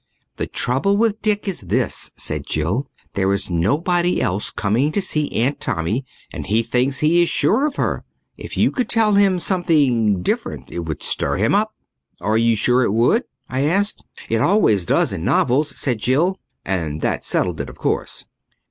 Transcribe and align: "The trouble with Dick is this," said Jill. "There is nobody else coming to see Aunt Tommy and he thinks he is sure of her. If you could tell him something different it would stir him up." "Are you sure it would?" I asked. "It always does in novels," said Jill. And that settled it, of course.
"The 0.37 0.47
trouble 0.47 0.97
with 0.97 1.21
Dick 1.21 1.47
is 1.47 1.61
this," 1.61 2.09
said 2.17 2.47
Jill. 2.47 2.89
"There 3.13 3.31
is 3.31 3.51
nobody 3.51 4.19
else 4.19 4.49
coming 4.49 4.91
to 4.93 4.99
see 4.99 5.29
Aunt 5.33 5.59
Tommy 5.59 6.05
and 6.33 6.47
he 6.47 6.63
thinks 6.63 7.01
he 7.01 7.21
is 7.21 7.29
sure 7.29 7.67
of 7.67 7.75
her. 7.75 8.03
If 8.35 8.57
you 8.57 8.71
could 8.71 8.89
tell 8.89 9.13
him 9.13 9.37
something 9.37 10.23
different 10.23 10.71
it 10.71 10.79
would 10.79 11.03
stir 11.03 11.35
him 11.37 11.53
up." 11.53 11.75
"Are 12.19 12.35
you 12.39 12.55
sure 12.55 12.81
it 12.81 12.93
would?" 12.93 13.25
I 13.47 13.65
asked. 13.65 14.03
"It 14.27 14.41
always 14.41 14.85
does 14.87 15.13
in 15.13 15.23
novels," 15.23 15.77
said 15.77 15.99
Jill. 15.99 16.39
And 16.65 17.01
that 17.01 17.23
settled 17.23 17.61
it, 17.61 17.69
of 17.69 17.75
course. 17.77 18.25